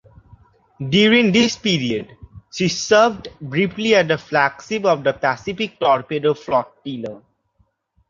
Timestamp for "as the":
3.93-4.17